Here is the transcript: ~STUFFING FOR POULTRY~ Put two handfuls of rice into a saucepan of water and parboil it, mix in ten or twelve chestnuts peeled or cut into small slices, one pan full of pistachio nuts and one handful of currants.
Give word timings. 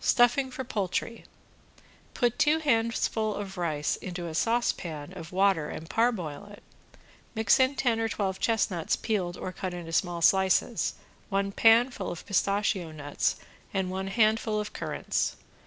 ~STUFFING 0.00 0.50
FOR 0.50 0.62
POULTRY~ 0.62 1.24
Put 2.12 2.38
two 2.38 2.58
handfuls 2.58 3.38
of 3.38 3.56
rice 3.56 3.96
into 3.96 4.26
a 4.26 4.34
saucepan 4.34 5.14
of 5.14 5.32
water 5.32 5.70
and 5.70 5.88
parboil 5.88 6.50
it, 6.52 6.62
mix 7.34 7.58
in 7.58 7.76
ten 7.76 7.98
or 7.98 8.06
twelve 8.06 8.38
chestnuts 8.38 8.94
peeled 8.94 9.38
or 9.38 9.52
cut 9.52 9.72
into 9.72 9.92
small 9.94 10.20
slices, 10.20 10.96
one 11.30 11.50
pan 11.50 11.90
full 11.90 12.10
of 12.10 12.26
pistachio 12.26 12.92
nuts 12.92 13.36
and 13.72 13.90
one 13.90 14.08
handful 14.08 14.60
of 14.60 14.74
currants. 14.74 15.36